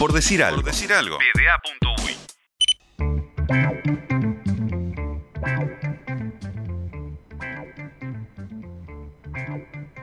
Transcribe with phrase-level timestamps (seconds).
[0.00, 0.62] Por decir algo.
[0.62, 1.18] Por decir algo.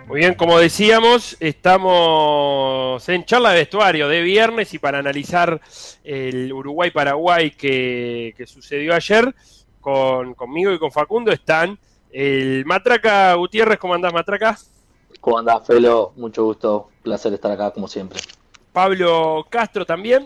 [0.05, 5.59] Muy bien, como decíamos, estamos en charla de vestuario de viernes y para analizar
[6.03, 9.33] el Uruguay-Paraguay que, sucedió ayer,
[9.81, 11.79] con, conmigo y con Facundo están
[12.11, 13.79] el Matraca Gutiérrez.
[13.79, 14.59] ¿Cómo andás, Matraca?
[15.19, 16.13] ¿Cómo andás, Felo?
[16.17, 18.19] Mucho gusto, placer estar acá como siempre.
[18.77, 20.23] Pablo Castro también.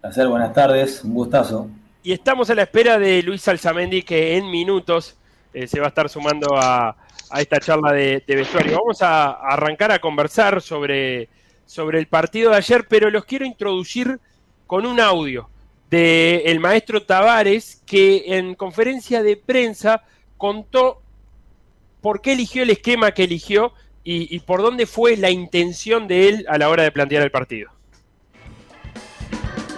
[0.00, 1.68] Placer, buenas tardes, un gustazo.
[2.02, 5.14] Y estamos a la espera de Luis Alzamendi que en minutos
[5.52, 6.96] eh, se va a estar sumando a
[7.28, 8.78] a esta charla de, vestuario.
[8.78, 11.28] Vamos a, arrancar a conversar sobre,
[11.66, 14.20] sobre el partido de ayer, pero los quiero introducir
[14.66, 15.50] con un audio
[15.90, 20.02] del maestro Tavares, que en conferencia de prensa
[20.38, 21.02] contó
[22.00, 26.46] por qué eligió el esquema que eligió y por dónde fue la intención de él
[26.48, 27.70] a la hora de plantear el partido.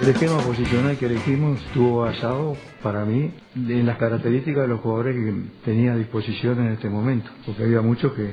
[0.03, 5.17] El esquema posicional que elegimos estuvo basado, para mí, en las características de los jugadores
[5.17, 5.35] que
[5.65, 8.31] tenía a disposición en este momento, porque había muchos que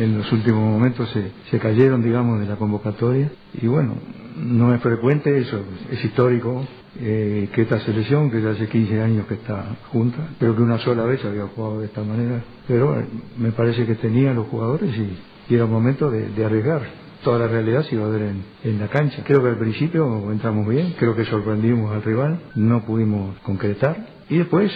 [0.00, 1.14] en los últimos momentos
[1.50, 3.30] se, cayeron, digamos, de la convocatoria.
[3.60, 3.94] Y bueno,
[4.36, 6.64] no es frecuente eso, es histórico
[6.98, 10.78] eh, que esta selección, que ya hace 15 años que está junta, creo que una
[10.78, 13.04] sola vez había jugado de esta manera, pero
[13.38, 15.18] me parece que tenía los jugadores y,
[15.52, 16.82] era un momento de arriesgar
[17.24, 19.22] toda la realidad se iba a ver en, en, la cancha.
[19.24, 24.38] Creo que al principio entramos bien, creo que sorprendimos al rival, no pudimos concretar y
[24.38, 24.72] después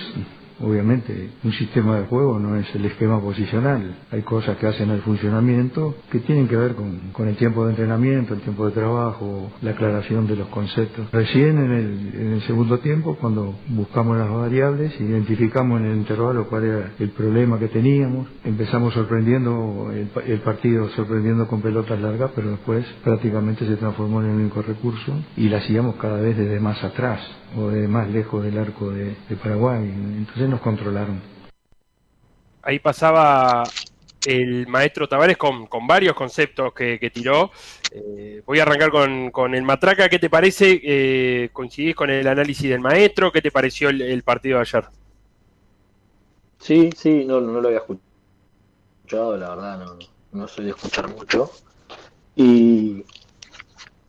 [0.61, 3.97] Obviamente, un sistema de juego no es el esquema posicional.
[4.13, 8.35] Hay cosas que hacen el funcionamiento que tienen que ver con, el tiempo de entrenamiento,
[8.35, 11.11] el tiempo de trabajo, la aclaración de los conceptos.
[11.13, 16.93] Recién en el, segundo tiempo, cuando buscamos las variables, identificamos en el intervalo cuál era
[16.99, 22.85] el problema que teníamos, empezamos sorprendiendo el, el partido, sorprendiendo con pelotas largas, pero después
[23.03, 27.21] prácticamente se transformó en el único recurso y la hacíamos cada vez desde más atrás
[27.57, 29.93] o de más lejos del arco de, Paraguay.
[30.19, 31.21] Entonces nos controlaron.
[32.63, 33.65] Ahí pasaba
[34.27, 37.51] el maestro Tavares con, varios conceptos que, tiró.
[37.93, 40.09] Eh, voy a arrancar con, el Matraca.
[40.09, 40.81] ¿Qué te parece?
[40.83, 43.31] Eh, ¿Coincidís con el análisis del maestro?
[43.31, 44.85] ¿Qué te pareció el, partido de ayer?
[46.59, 49.99] Sí, sí, no, no lo había escuchado, la verdad, no,
[50.33, 51.51] no soy de escuchar mucho.
[52.35, 53.05] Y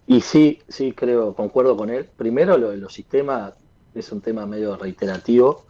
[0.08, 2.06] y sí, sí, creo, concuerdo con él.
[2.06, 3.54] Primero, lo de los sistemas
[3.94, 5.66] es un tema medio reiterativo,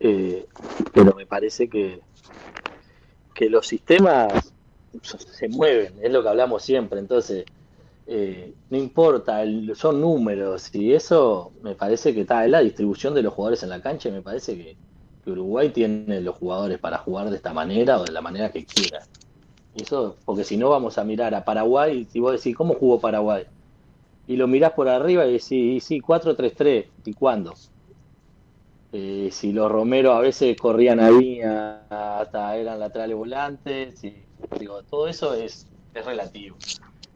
[0.00, 0.46] eh,
[0.92, 2.00] pero me parece que,
[3.34, 4.52] que los sistemas
[5.02, 6.98] se mueven, es lo que hablamos siempre.
[7.00, 7.44] Entonces,
[8.06, 9.42] eh, no importa,
[9.74, 13.70] son números y eso me parece que está en la distribución de los jugadores en
[13.70, 14.08] la cancha.
[14.08, 14.76] Y me parece que,
[15.26, 19.06] Uruguay tiene los jugadores para jugar de esta manera o de la manera que quiera.
[19.74, 23.44] Eso, porque si no vamos a mirar a Paraguay y vos decís, ¿cómo jugó Paraguay?
[24.26, 27.54] Y lo mirás por arriba y decís, sí, 4-3-3, ¿y cuándo?
[28.96, 34.00] Eh, si los Romero a veces corrían ahí, hasta eran laterales volantes,
[34.88, 36.56] todo eso es, es relativo.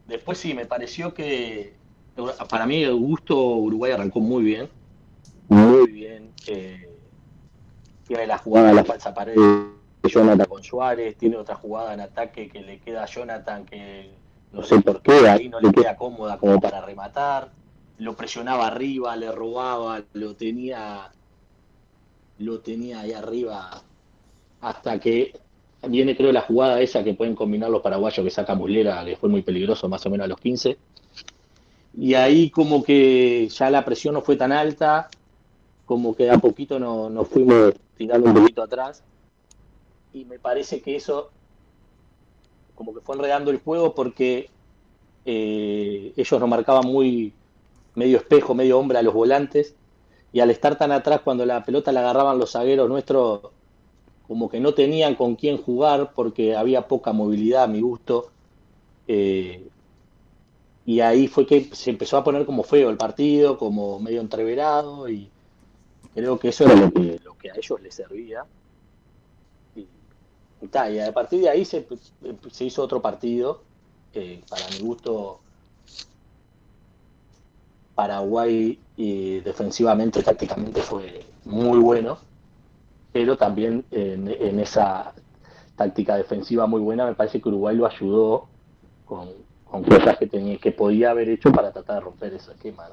[0.05, 1.75] Después sí, me pareció que,
[2.49, 4.67] para mí el gusto Uruguay arrancó muy bien,
[5.47, 6.33] muy bien.
[6.47, 6.89] Eh,
[8.05, 12.01] tiene la jugada a la falsa pared de Jonathan con Suárez, tiene otra jugada en
[12.01, 14.11] ataque que le queda a Jonathan que
[14.51, 17.51] no sé por qué, ahí no le queda cómoda como para rematar,
[17.99, 21.09] lo presionaba arriba, le robaba, lo tenía,
[22.39, 23.83] lo tenía ahí arriba
[24.61, 25.33] hasta que
[25.87, 29.29] viene creo la jugada esa que pueden combinar los paraguayos que saca Mulera, que fue
[29.29, 30.77] muy peligroso más o menos a los 15.
[31.97, 35.09] Y ahí como que ya la presión no fue tan alta,
[35.85, 39.03] como que a poquito nos fuimos tirando un poquito atrás.
[40.13, 41.31] Y me parece que eso
[42.75, 44.49] como que fue enredando el juego porque
[45.25, 47.33] eh, ellos nos marcaban muy
[47.95, 49.75] medio espejo, medio hombre a los volantes,
[50.31, 53.41] y al estar tan atrás cuando la pelota la agarraban los zagueros nuestros,
[54.27, 58.29] como que no tenían con quién jugar porque había poca movilidad a mi gusto.
[59.07, 59.67] Eh,
[60.85, 65.09] y ahí fue que se empezó a poner como feo el partido, como medio entreverado,
[65.09, 65.29] y
[66.13, 68.45] creo que eso era lo que, lo que a ellos les servía.
[69.75, 69.87] Y,
[70.99, 71.87] a partir de ahí se,
[72.59, 73.63] hizo otro partido.
[74.49, 75.39] para mi gusto,
[77.99, 82.17] Paraguay y defensivamente, tácticamente fue muy bueno,
[83.11, 85.11] pero también en, esa
[85.75, 88.47] táctica defensiva muy buena me parece que Uruguay lo ayudó
[89.03, 89.27] con,
[89.65, 92.87] cosas que, tenía, que podía haber hecho para tratar de romper ese esquema.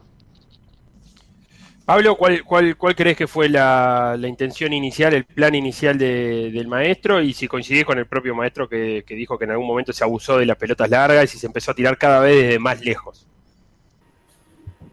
[1.85, 7.21] Pablo, ¿cuál, cuál, cuál crees que fue la, intención inicial, el plan inicial del maestro?
[7.21, 10.37] Y si coincidís con el propio maestro que, dijo que en algún momento se abusó
[10.37, 13.29] de las pelotas largas y se empezó a tirar cada vez desde más lejos.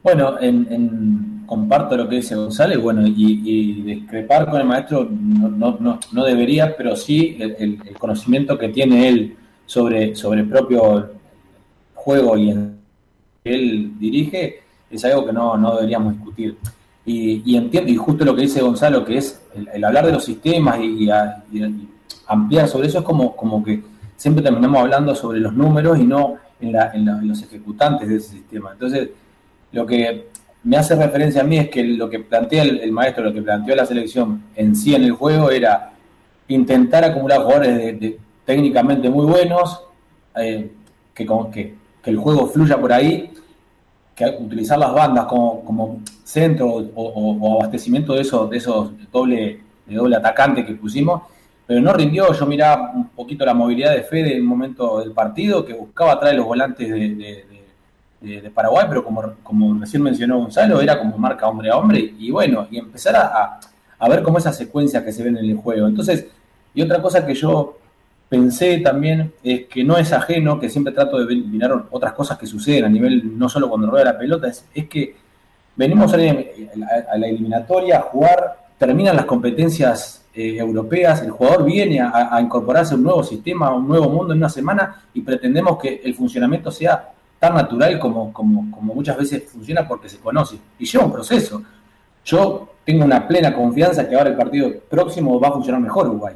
[0.03, 5.99] Bueno, en, comparto lo que dice González, bueno, y, discrepar con el maestro no, no,
[6.11, 11.09] no, debería, pero sí el, conocimiento que tiene él sobre, sobre el propio
[11.93, 12.77] juego y en
[13.43, 14.59] que él dirige
[14.91, 16.57] es algo que no, deberíamos discutir.
[17.05, 19.41] Y, entiendo, y justo lo que dice Gonzalo, que es
[19.73, 21.09] el, hablar de los sistemas y,
[22.27, 23.81] ampliar sobre eso, es como, como que
[24.17, 28.71] siempre terminamos hablando sobre los números y no en, en los ejecutantes de ese sistema.
[28.73, 29.09] Entonces,
[29.73, 30.27] lo que
[30.63, 33.75] me hace referencia a mí es que lo que plantea el, maestro, lo que planteó
[33.75, 35.91] la selección en sí en el juego era
[36.47, 39.81] intentar acumular jugadores de, técnicamente muy buenos,
[40.35, 40.71] eh,
[41.13, 41.27] que,
[42.05, 43.31] el juego fluya por ahí,
[44.15, 50.65] que utilizar las bandas como, centro o, abastecimiento de esos, de esos doble, doble atacante
[50.65, 51.23] que pusimos,
[51.65, 52.31] pero no rindió.
[52.33, 56.19] Yo miraba un poquito la movilidad de Fede en un momento del partido, que buscaba
[56.19, 57.45] traer los volantes de,
[58.53, 62.67] Paraguay, pero como, como recién mencionó Gonzalo, era como marca hombre a hombre, y bueno,
[62.71, 63.59] y empezar a,
[63.99, 65.87] a ver cómo esa secuencia que se ven en el juego.
[65.87, 66.27] Entonces,
[66.73, 67.77] y otra cosa que yo
[68.33, 72.47] pensé también es que no es ajeno, que siempre trato de mirar otras cosas que
[72.47, 75.15] suceden a nivel, no solo cuando rueda la pelota, es, que
[75.75, 82.35] venimos a la, eliminatoria a jugar, terminan las competencias eh, europeas, el jugador viene a,
[82.35, 85.77] a, incorporarse a un nuevo sistema, a un nuevo mundo en una semana y pretendemos
[85.77, 87.11] que el funcionamiento sea
[87.43, 90.55] tan natural como, como, muchas veces funciona porque se conoce.
[90.79, 91.61] Y lleva un proceso.
[92.23, 96.35] Yo tengo una plena confianza que ahora el partido próximo va a funcionar mejor Uruguay.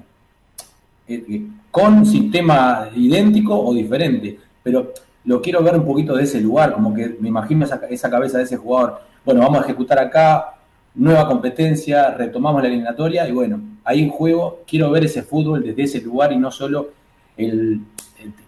[1.08, 4.38] Eh, eh, con sistema idéntico o diferente.
[4.62, 4.92] Pero
[5.24, 8.40] lo quiero ver un poquito de ese lugar, como que me imagino esa, esa cabeza
[8.40, 9.00] de ese jugador.
[9.24, 10.56] Bueno, vamos a ejecutar acá,
[10.94, 15.84] nueva competencia, retomamos la eliminatoria y bueno, ahí en juego quiero ver ese fútbol desde
[15.84, 16.90] ese lugar y no solo
[17.38, 17.80] el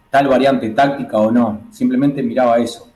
[0.10, 2.90] tal variante táctica o no, simplemente miraba eso.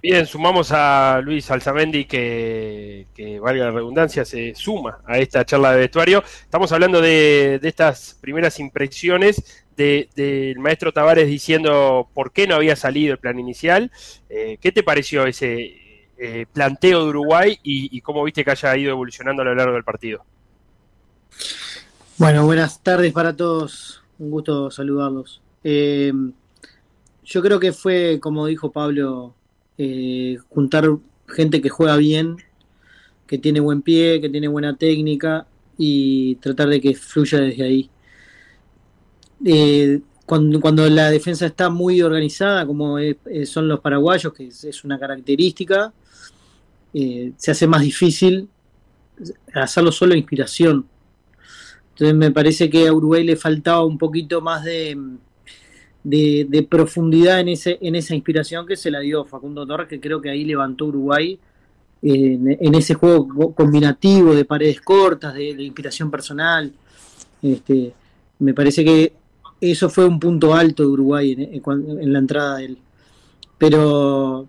[0.00, 3.06] Bien, sumamos a Luis Alzamendi, que,
[3.42, 6.22] valga la redundancia, se suma a esta charla de vestuario.
[6.24, 13.14] Estamos hablando de, estas primeras impresiones del maestro Tavares diciendo por qué no había salido
[13.14, 13.90] el plan inicial.
[14.28, 18.76] Eh, ¿Qué te pareció ese eh, planteo de Uruguay y, y, cómo viste que haya
[18.76, 20.24] ido evolucionando a lo largo del partido?
[22.18, 25.40] Bueno, buenas tardes para todos un gusto saludarlos.
[25.64, 26.12] Eh,
[27.24, 29.34] yo creo que fue, como dijo Pablo,
[29.76, 30.88] eh, juntar
[31.26, 32.36] gente que juega bien,
[33.26, 37.90] que tiene buen pie, que tiene buena técnica y tratar de que fluya desde ahí.
[39.44, 42.96] Eh, cuando, la defensa está muy organizada, como
[43.46, 45.92] son los paraguayos, que es, una característica,
[46.92, 48.46] se hace más difícil
[49.54, 50.86] hacerlo solo inspiración
[51.98, 54.96] entonces me parece que a Uruguay le faltaba un poquito más de,
[56.04, 60.20] de, profundidad en, ese, en esa inspiración que se la dio Facundo Torres, que creo
[60.20, 61.36] que ahí levantó Uruguay
[62.00, 66.72] en, ese juego combinativo de paredes cortas, de, inspiración personal.
[67.42, 67.92] Este,
[68.38, 69.12] me parece que
[69.60, 72.78] eso fue un punto alto de Uruguay en, la entrada de él.
[73.58, 74.46] Pero,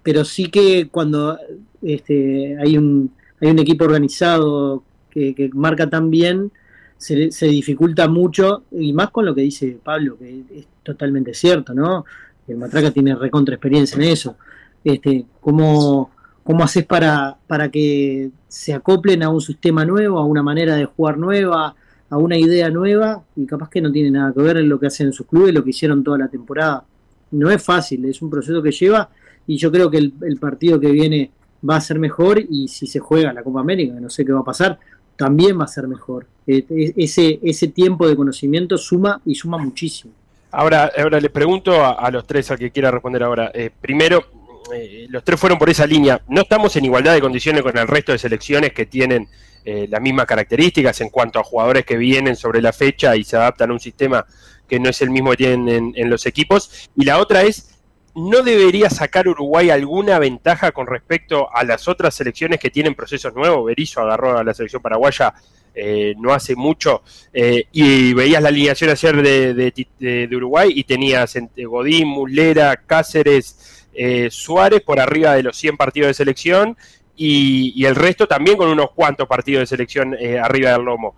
[0.00, 1.36] pero sí que cuando
[1.82, 3.10] este, hay, un,
[3.40, 6.52] hay un equipo organizado que, que marca tan bien,
[6.96, 12.04] se, dificulta mucho, y más con lo que dice Pablo, que es totalmente cierto, ¿no?
[12.46, 14.36] El Matraca tiene recontra experiencia en eso.
[14.82, 16.10] Este, ¿cómo,
[16.42, 20.84] cómo haces para, para que se acoplen a un sistema nuevo, a una manera de
[20.84, 21.74] jugar nueva,
[22.10, 23.22] a una idea nueva?
[23.36, 25.64] Y capaz que no tiene nada que ver en lo que hacen sus clubes, lo
[25.64, 26.84] que hicieron toda la temporada.
[27.30, 29.08] No es fácil, es un proceso que lleva,
[29.46, 31.30] y yo creo que el partido que viene
[31.68, 34.40] va a ser mejor, y si se juega la Copa América, no sé qué va
[34.40, 34.78] a pasar,
[35.16, 36.26] también va a ser mejor.
[36.46, 40.12] Eh, ese, ese tiempo de conocimiento suma y suma muchísimo.
[40.50, 43.50] Ahora, ahora les pregunto a, los tres, al que quiera responder ahora.
[43.52, 44.24] Eh, primero,
[44.72, 46.20] eh, los tres fueron por esa línea.
[46.28, 49.28] No estamos en igualdad de condiciones con el resto de selecciones que tienen
[49.64, 53.70] las mismas características en cuanto a jugadores que vienen sobre la fecha y se adaptan
[53.70, 54.26] a un sistema
[54.68, 56.90] que no es el mismo que tienen en los equipos.
[56.94, 57.73] Y la otra es,
[58.14, 63.34] ¿no debería sacar Uruguay alguna ventaja con respecto a las otras selecciones que tienen procesos
[63.34, 63.66] nuevos?
[63.66, 65.34] Berizzo agarró a la selección paraguaya
[65.76, 67.02] eh, no hace mucho
[67.32, 74.82] eh, y veías la alineación ayer de, Uruguay y tenías Godín, Mulera, Cáceres, eh, Suárez
[74.82, 76.76] por arriba de los 100 partidos de selección
[77.16, 81.16] y, el resto también con unos cuantos partidos de selección arriba del lomo.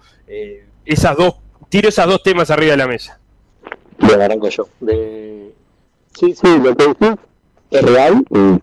[0.86, 1.34] esas dos,
[1.68, 3.20] tiro esos dos temas arriba de la mesa.
[3.98, 4.66] Bueno, arranco yo.
[6.18, 7.18] Sí, sí, lo que decís
[7.70, 8.62] es real y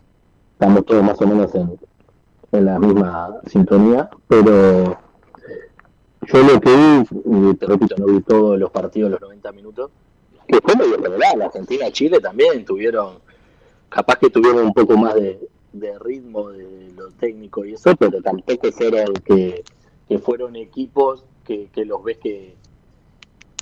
[0.54, 1.80] estamos todos más o menos en,
[2.52, 4.98] en la misma sintonía, pero
[6.22, 9.92] yo lo que vi, y te repito, no vi todos los partidos los 90 minutos,
[10.48, 13.20] que fue medio general, Argentina Chile también tuvieron
[13.88, 15.40] capaz que tuvieron un poco más de,
[16.00, 19.64] ritmo de lo técnico y eso, pero tampoco fueron que,
[20.08, 22.56] que fueron equipos que, los ves que,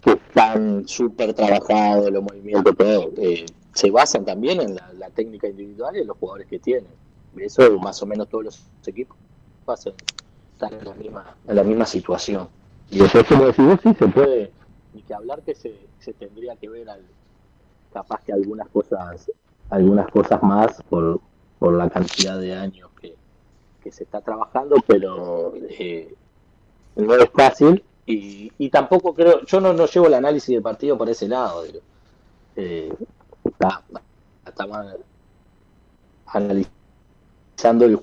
[0.01, 2.73] que están súper trabajados, los movimientos.
[3.17, 6.91] Eh, se basan también en la, técnica individual y en los jugadores que tienen.
[7.37, 9.17] Eso más o menos todos los equipos
[9.65, 9.93] pasan,
[10.53, 12.47] están en la misma, en la misma situación.
[12.89, 14.51] Y después, como decimos, sí se puede,
[14.93, 17.01] ni que hablar que se, se tendría que ver al,
[17.93, 19.31] capaz que algunas cosas,
[19.69, 21.19] algunas cosas más por,
[21.59, 23.15] por la cantidad de años que,
[23.83, 26.13] que se está trabajando, pero eh,
[26.95, 30.97] no es fácil y, y, tampoco creo, yo no, no llevo el análisis del partido
[30.97, 31.63] por ese lado.
[32.55, 32.93] Eh,
[33.61, 34.65] está,
[36.25, 37.99] analizando el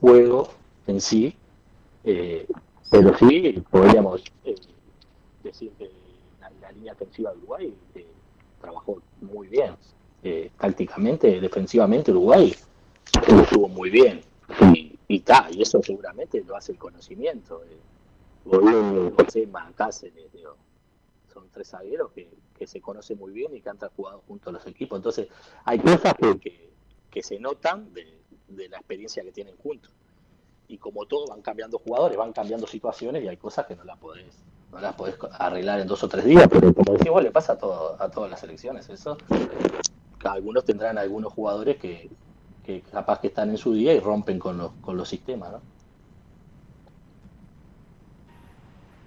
[0.00, 0.48] juego
[0.86, 1.34] en sí,
[2.04, 2.46] eh,
[2.90, 4.54] pero sí podríamos eh,
[5.42, 5.90] decir que
[6.40, 8.06] la, línea defensiva de Uruguay eh,
[8.60, 9.74] trabajó muy bien.
[10.58, 12.54] tácticamente, defensivamente, Uruguay
[13.26, 14.20] estuvo muy bien.
[14.74, 17.62] Y, y, y eso seguramente lo hace el conocimiento.
[18.44, 20.30] José Macáceres,
[21.32, 22.28] son tres zagueros que,
[22.60, 24.98] que se conocen muy bien y que han jugado junto a los equipos.
[24.98, 25.28] Entonces,
[25.64, 26.70] hay cosas que,
[27.10, 29.90] que, se notan de, la experiencia que tienen juntos.
[30.68, 33.96] Y como todo, van cambiando jugadores, van cambiando situaciones y hay cosas que no las
[33.96, 37.54] podés, no las podés arreglar en dos o tres días, pero como decimos, le pasa
[37.54, 39.16] a, todo, a todas las selecciones eso.
[40.22, 42.10] Algunos tendrán algunos jugadores que,
[42.62, 45.60] que capaz que están en su día y rompen con los, con los sistemas, ¿no?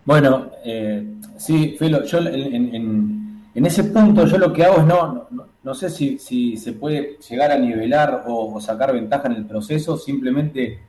[0.05, 3.22] Bueno, eh, sí, Felo, yo en, en
[3.65, 5.27] ese punto yo lo que hago es no,
[5.63, 9.95] no, sé si, si, se puede llegar a nivelar o, sacar ventaja en el proceso,
[9.97, 10.79] simplemente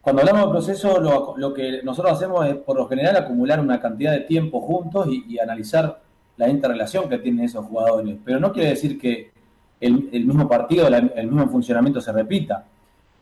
[0.00, 3.80] cuando hablamos de proceso lo, lo, que nosotros hacemos es por lo general acumular una
[3.80, 6.00] cantidad de tiempo juntos y, analizar
[6.36, 9.32] la interrelación que tienen esos jugadores, pero no quiere decir que
[9.80, 12.64] el, el mismo partido, el mismo funcionamiento se repita.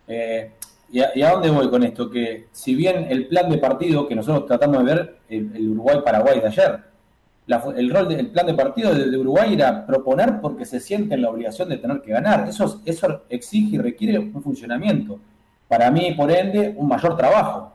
[0.06, 0.50] Eh,
[0.90, 2.10] y, a, dónde voy con esto?
[2.10, 6.46] Que si bien el plan de partido que nosotros tratamos de ver, el Uruguay-Paraguay de
[6.46, 6.91] ayer,
[7.46, 11.30] el rol del plan de partido de, Uruguay era proponer porque se siente en la
[11.30, 12.48] obligación de tener que ganar.
[12.48, 15.18] Eso, eso exige y requiere un funcionamiento.
[15.68, 17.72] Para mí, por ende, un mayor trabajo.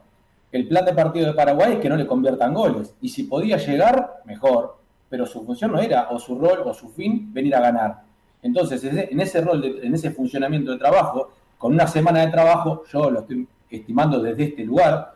[0.50, 2.94] El plan de partido de Paraguay es que no le conviertan goles.
[3.00, 4.78] Y si podía llegar, mejor.
[5.10, 8.02] Pero su función no era, o su rol, o su fin, venir a ganar.
[8.42, 13.10] Entonces, en ese rol, en ese funcionamiento de trabajo, con una semana de trabajo, yo
[13.10, 15.14] lo estoy estimando desde este lugar,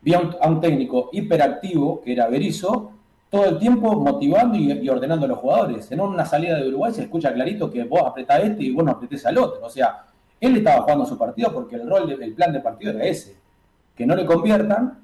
[0.00, 2.91] vi a un, técnico hiperactivo, que era Berizzo,
[3.32, 5.90] todo el tiempo motivando y, ordenando a los jugadores.
[5.90, 8.90] En una salida de Uruguay se escucha clarito que vos apretás este y vos no
[8.90, 9.64] apretés al otro.
[9.64, 10.04] O sea,
[10.38, 13.34] él estaba jugando su partido porque el rol, del plan de partido era ese.
[13.96, 14.98] Que no le conviertan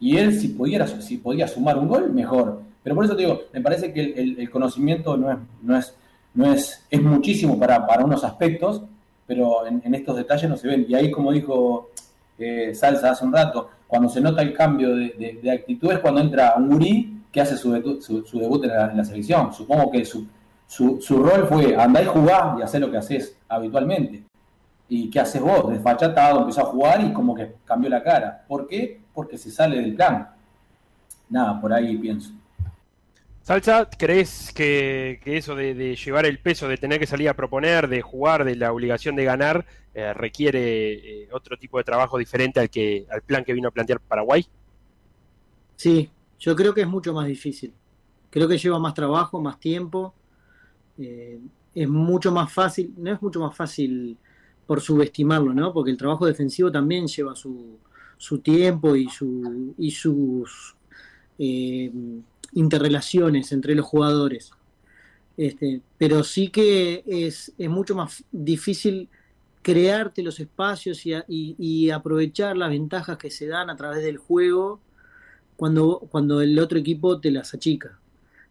[0.00, 2.60] y él si, pudiera, si podía sumar un gol, mejor.
[2.82, 5.94] Pero por eso te digo, me parece que el, conocimiento no es, no es,
[6.34, 8.82] no es, es muchísimo para, para unos aspectos,
[9.28, 10.86] pero en, estos detalles no se ven.
[10.88, 11.90] Y ahí, como dijo
[12.36, 16.20] eh, Salsa hace un rato, cuando se nota el cambio de, de actitud es cuando
[16.20, 19.52] entra un gurí que hace su, debut en la, selección.
[19.52, 20.26] Supongo que su,
[20.66, 24.24] su, rol fue andar y jugar y hacer lo que haces habitualmente.
[24.88, 25.70] ¿Y qué haces vos?
[25.70, 28.44] Desfachatado, empezó a jugar y como que cambió la cara.
[28.48, 29.00] ¿Por qué?
[29.14, 30.28] Porque se sale del plan.
[31.28, 32.32] Nada, por ahí pienso.
[33.42, 38.02] Salsa, ¿crees que, eso de, llevar el peso, de tener que salir a proponer, de
[38.02, 42.68] jugar, de la obligación de ganar, eh, requiere eh, otro tipo de trabajo diferente al,
[42.68, 44.46] que, al plan que vino a plantear Paraguay?
[45.76, 46.10] Sí,
[46.40, 47.72] yo creo que es mucho más difícil.
[48.30, 50.14] Creo que lleva más trabajo, más tiempo.
[50.98, 51.38] Eh,
[51.74, 54.16] es mucho más fácil, no es mucho más fácil
[54.66, 55.72] por subestimarlo, ¿no?
[55.72, 57.78] Porque el trabajo defensivo también lleva su,
[58.16, 60.74] su tiempo y, su, y sus
[61.38, 61.92] eh,
[62.54, 64.52] interrelaciones entre los jugadores.
[65.36, 69.08] Este, pero sí que es, es, mucho más difícil
[69.62, 74.80] crearte los espacios y, y, aprovechar las ventajas que se dan a través del juego
[75.60, 77.98] cuando, cuando el otro equipo te las achica.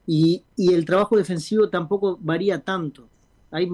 [0.06, 3.10] Y, y el trabajo defensivo tampoco varía tanto.
[3.50, 3.68] Hay,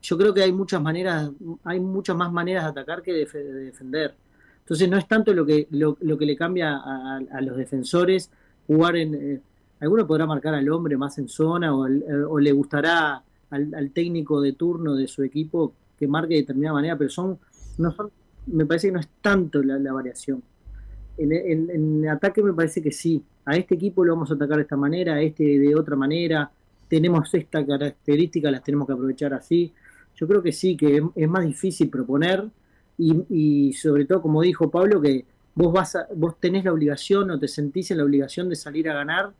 [0.00, 1.28] yo creo que hay muchas maneras,
[1.64, 3.26] hay muchas más maneras de atacar que de,
[3.64, 4.14] defender.
[4.60, 8.30] Entonces no es tanto lo que, lo, que le cambia a, los defensores
[8.68, 9.14] jugar en...
[9.16, 9.40] Eh,
[9.80, 11.80] alguno podrá marcar al hombre más en zona o,
[12.28, 13.20] o le gustará
[13.50, 17.40] al, técnico de turno de su equipo que marque de determinada manera, pero son,
[17.78, 18.12] no son,
[18.46, 20.44] me parece que no es tanto la variación
[21.18, 23.22] en, ataque me parece que sí.
[23.44, 26.50] A este equipo lo vamos a atacar de esta manera, a este de otra manera.
[26.88, 29.72] Tenemos esta característica, las tenemos que aprovechar así.
[30.16, 32.44] Yo creo que sí, que es, más difícil proponer
[32.98, 37.46] y, sobre todo, como dijo Pablo, que vos, vas vos tenés la obligación o te
[37.46, 39.32] sentís en la obligación de salir a ganar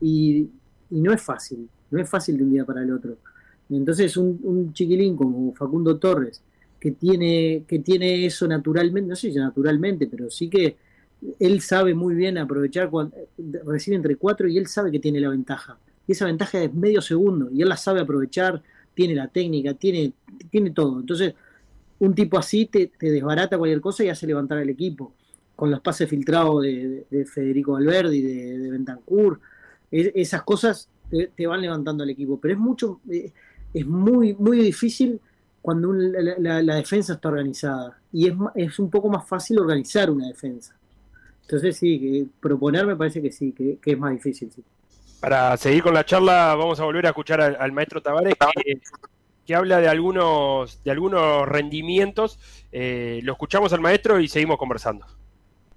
[0.00, 0.48] y,
[0.90, 3.16] no es fácil, no es fácil de un día para el otro.
[3.68, 6.42] Entonces un, un chiquilín como Facundo Torres,
[6.80, 10.76] que tiene, que tiene eso naturalmente, no sé si naturalmente, pero sí que
[11.38, 13.14] él sabe muy bien aprovechar cuando
[13.66, 15.78] recibe entre cuatro y él sabe que tiene la ventaja.
[16.06, 18.62] Y esa ventaja es medio segundo y él la sabe aprovechar,
[18.94, 20.12] tiene la técnica, tiene,
[20.50, 21.00] tiene todo.
[21.00, 21.34] Entonces,
[21.98, 25.12] un tipo así te, desbarata cualquier cosa y hace levantar al equipo.
[25.54, 30.88] Con los pases filtrados de, Federico Valverde de, de esas cosas
[31.36, 32.40] te, van levantando al equipo.
[32.40, 33.32] Pero es mucho, eh,
[33.74, 35.20] es muy, muy difícil
[35.60, 38.00] cuando la, defensa está organizada.
[38.12, 40.74] Y es, es un poco más fácil organizar una defensa.
[41.50, 44.52] Entonces sí, proponer me parece que sí, que, es más difícil.
[45.18, 48.34] Para seguir con la charla, vamos a volver a escuchar al, maestro Tavares
[49.44, 52.38] que, habla de algunos, de algunos rendimientos.
[52.70, 55.04] Eh, lo escuchamos al maestro y seguimos conversando.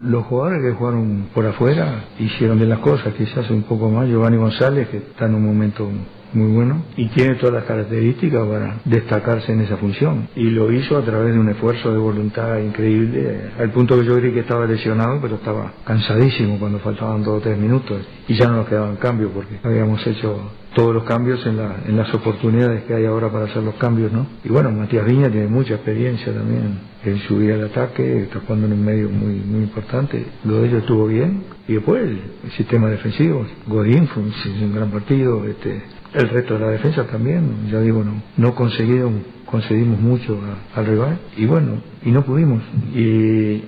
[0.04, 4.10] Los jugadores que jugaron por afuera hicieron de las cosas, quizás un poco más.
[4.10, 5.90] Giovanni González, que está en un momento
[6.34, 10.28] muy bueno y tiene todas las características para destacarse en esa función.
[10.36, 14.18] Y lo hizo a través de un esfuerzo de voluntad increíble, al punto que yo
[14.18, 18.48] creí que estaba lesionado, pero estaba cansadísimo cuando faltaban dos o tres minutos y ya
[18.48, 22.84] no nos quedaban cambios porque habíamos hecho todos los cambios en, la, en las oportunidades
[22.84, 24.26] que hay ahora para hacer los cambios, ¿no?
[24.44, 28.74] Y bueno, Matías Viña tiene mucha experiencia también en subir al ataque, está jugando en
[28.74, 30.26] un medio muy, muy importante.
[30.46, 31.44] Lo de ellos estuvo bien.
[31.68, 32.20] Y después el,
[32.58, 35.82] sistema defensivo, Godín fue un, gran partido, este,
[36.14, 39.14] el resto de la defensa también, ya digo, no, no conseguimos,
[39.46, 40.40] concedimos mucho
[40.76, 42.62] al rival y bueno, y no pudimos.
[42.94, 43.64] Y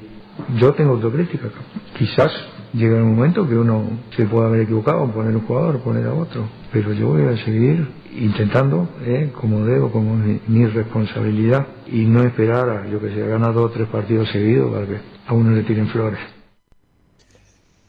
[0.60, 1.48] yo tengo autocrítica.
[1.98, 2.32] Quizás
[2.76, 3.84] llega un momento que uno
[4.16, 7.88] se puede haber equivocado, poner un jugador, poner a otro, pero yo voy a seguir
[8.14, 9.32] intentando, ¿eh?
[9.34, 13.74] como debo, como mi, responsabilidad, y no esperar a, yo que sé, ganar dos o
[13.74, 16.20] tres partidos seguidos para que a uno le tiren flores.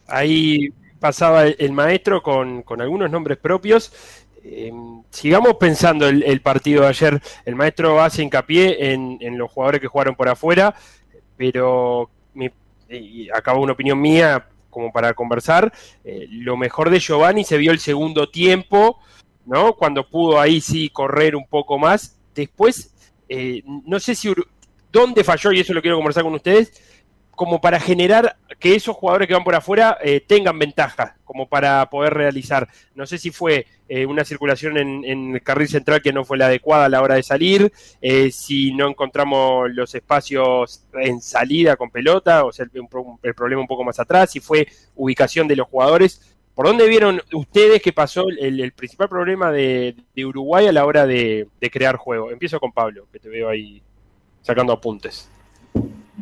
[0.08, 0.68] Ahí
[1.00, 3.92] pasaba el maestro con, con algunos nombres propios
[4.48, 4.70] eh,
[5.10, 7.20] sigamos pensando el, partido de ayer.
[7.44, 10.74] El maestro hace hincapié en, los jugadores que jugaron por afuera,
[11.36, 12.08] pero
[13.34, 15.72] acaba una opinión mía como para conversar.
[16.04, 18.98] Eh, lo mejor de Giovanni se vio el segundo tiempo,
[19.46, 19.72] ¿no?
[19.72, 22.18] Cuando pudo ahí sí correr un poco más.
[22.34, 22.94] Después,
[23.26, 24.34] eh, no sé si
[24.92, 26.74] dónde falló, y eso lo quiero conversar con ustedes
[27.36, 31.88] como para generar que esos jugadores que van por afuera eh, tengan ventaja, como para
[31.90, 32.66] poder realizar.
[32.94, 36.46] No sé si fue eh, una circulación en, el carril central que no fue la
[36.46, 37.70] adecuada a la hora de salir,
[38.00, 43.68] eh, si no encontramos los espacios en salida con pelota, o sea, el, problema un
[43.68, 46.32] poco más atrás, si fue ubicación de los jugadores.
[46.54, 51.46] ¿Por dónde vieron ustedes que pasó el, principal problema de, Uruguay a la hora de
[51.70, 52.30] crear juego?
[52.30, 53.82] Empiezo con Pablo, que te veo ahí
[54.40, 55.28] sacando apuntes.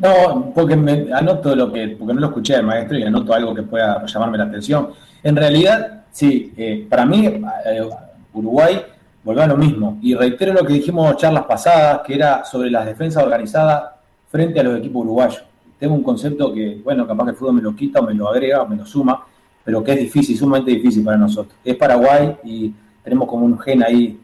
[0.05, 3.55] No, porque me anoto lo que, porque no lo escuché del maestro y anoto algo
[3.55, 4.89] que pueda llamarme la atención.
[5.23, 7.89] En realidad, sí, eh, para mí eh,
[8.31, 8.83] Uruguay
[9.23, 9.97] volvió a lo mismo.
[10.03, 13.93] Y reitero lo que dijimos charlas pasadas, que era sobre las defensas organizadas
[14.29, 15.43] frente a los equipos uruguayos.
[15.79, 18.29] Tengo un concepto que, bueno, capaz que el fútbol me lo quita o me lo
[18.29, 19.25] agrega o me lo suma,
[19.63, 21.57] pero que es difícil, sumamente difícil para nosotros.
[21.63, 22.71] Es Paraguay y
[23.03, 24.19] tenemos como un gen ahí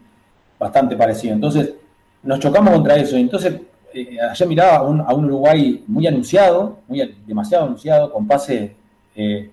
[0.60, 1.34] bastante parecido.
[1.34, 1.74] Entonces,
[2.22, 3.16] nos chocamos contra eso.
[3.16, 3.62] Entonces,
[3.94, 8.74] eh, ayer miraba a un, Uruguay muy anunciado, muy demasiado anunciado, con pase
[9.14, 9.50] eh,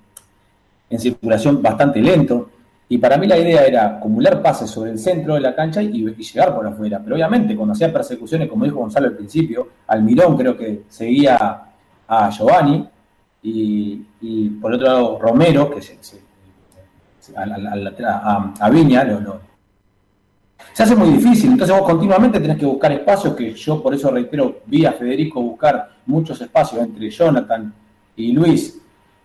[0.89, 2.49] en circulación bastante lento.
[2.87, 6.03] Y para mí la idea era acumular pases sobre el centro de la cancha y,
[6.15, 6.99] llegar por afuera.
[7.03, 11.61] Pero obviamente, cuando hacía persecuciones, como dijo Gonzalo al principio, Almirón creo que seguía
[12.07, 12.87] a Giovanni
[13.43, 15.97] y, por otro lado Romero, que se,
[17.35, 19.39] a, Viña, lo,
[20.73, 21.51] se hace muy difícil.
[21.51, 25.41] Entonces vos continuamente tenés que buscar espacios, que yo por eso reitero, vi a Federico
[25.41, 27.73] buscar muchos espacios entre Jonathan
[28.15, 28.79] y Luis,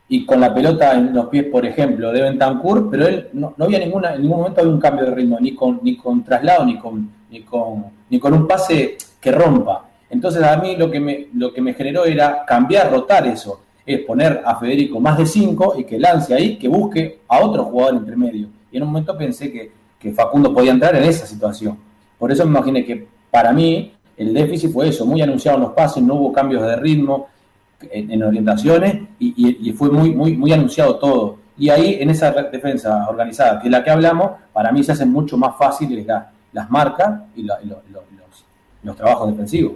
[0.08, 3.78] y con la pelota en los pies, por ejemplo, de Bentancur, pero él no, había
[3.78, 6.78] ninguna, en ningún momento había un cambio de ritmo, ni con, ni con traslado, ni
[6.78, 9.86] con, ni con, ni con un pase que rompa.
[10.10, 14.00] Entonces a mí lo que, me, lo que me generó era cambiar, rotar eso, es
[14.00, 17.96] poner a Federico más de cinco y que lance ahí, que busque a otro jugador
[17.96, 18.48] entre medio.
[18.70, 19.72] Y en un momento pensé que
[20.04, 21.78] que Facundo podía entrar en esa situación.
[22.18, 25.72] Por eso me imaginé que para mí el déficit fue eso, muy anunciado en los
[25.72, 27.28] pases, no hubo cambios de ritmo
[27.90, 31.38] en, orientaciones y, fue muy, muy, anunciado todo.
[31.56, 35.10] Y ahí en esa defensa organizada, que es la que hablamos, para mí se hacen
[35.10, 36.06] mucho más fáciles
[36.52, 39.72] las marcas y los trabajos defensivos.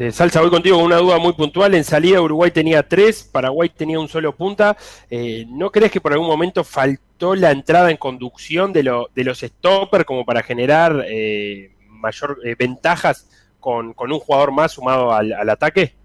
[0.00, 1.74] Eh, Salsa, voy contigo con una duda muy puntual.
[1.74, 4.76] En salida Uruguay tenía tres, Paraguay tenía un solo punta.
[5.10, 10.04] Eh, ¿No crees que por algún momento faltó la entrada en conducción de, los stoppers
[10.04, 15.96] como para generar eh, mayor ventajas con, un jugador más sumado al, ataque?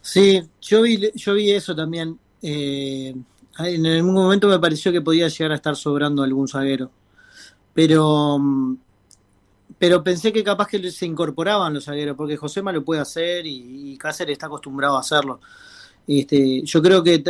[0.00, 2.16] Sí, yo vi, yo vi eso también.
[2.42, 3.26] en
[3.58, 6.92] algún momento me pareció que podía llegar a estar sobrando algún zaguero.
[7.74, 8.38] Pero,
[9.78, 13.96] pero pensé que capaz que se incorporaban los zagueros, porque Josema lo puede hacer y,
[13.98, 15.40] Cáceres está acostumbrado a hacerlo.
[16.06, 17.22] Este, yo creo que,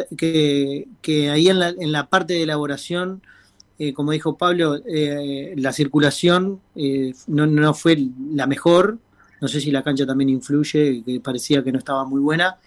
[1.01, 3.23] que, ahí en la, en la, parte de elaboración,
[3.79, 7.99] eh, como dijo Pablo, eh, la circulación eh, no, no, fue
[8.33, 8.99] la mejor.
[9.41, 12.59] No sé si la cancha también influye, que parecía que no estaba muy buena.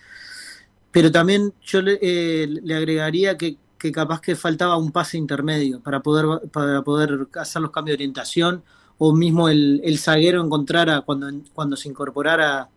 [0.91, 5.99] Pero también yo le, le agregaría que, que, capaz que faltaba un pase intermedio para
[6.01, 8.63] poder, para poder hacer los cambios de orientación
[8.99, 12.69] o mismo el, el zaguero encontrara cuando, cuando se incorporara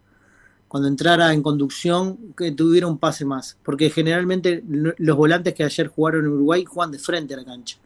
[0.72, 3.58] cuando entrara en conducción, que tuviera un pase más.
[3.62, 7.76] Porque generalmente los volantes que ayer jugaron en Uruguay juegan de frente a la cancha.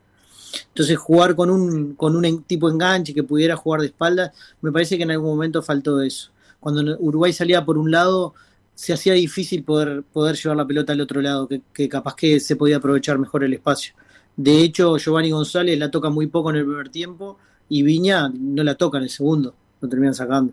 [0.68, 4.96] Entonces jugar con un, con un tipo enganche que pudiera jugar de espalda, me parece
[4.96, 6.30] que en algún momento faltó eso.
[6.60, 8.34] Cuando Uruguay salía por un lado,
[8.76, 12.38] se hacía difícil poder, poder llevar la pelota al otro lado, que, que capaz que
[12.38, 13.94] se podía aprovechar mejor el espacio.
[14.36, 17.36] De hecho, Giovanni González la toca muy poco en el primer tiempo
[17.68, 20.52] y Viña no la toca en el segundo, lo terminan sacando.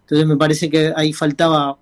[0.00, 1.78] Entonces me parece que ahí faltaba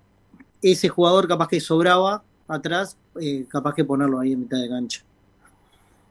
[0.63, 5.03] ese jugador capaz que sobraba atrás, eh, capaz que ponerlo ahí en mitad de cancha.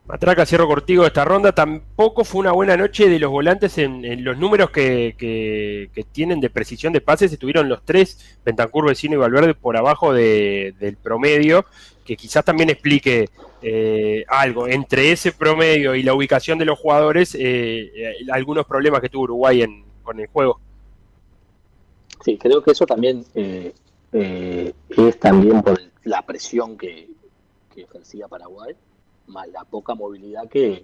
[0.09, 1.51] Matraca, cierro cortigo esta ronda.
[1.51, 6.91] Tampoco fue una buena noche de los volantes en, los números que, tienen de precisión
[6.93, 7.31] de pases.
[7.31, 11.65] Estuvieron los tres, Bentancur, Vecino y Valverde, por abajo del promedio,
[12.09, 13.29] que quizás también explique
[13.61, 14.67] eh, algo.
[14.67, 19.63] Entre ese promedio y la ubicación de los jugadores, eh, algunos problemas que tuvo Uruguay
[20.01, 20.59] con el juego.
[22.25, 23.75] Sí, creo que eso también eh,
[24.11, 27.09] eh, es también por la presión que,
[27.75, 28.73] ejercía Paraguay,
[29.27, 30.83] más la poca movilidad que,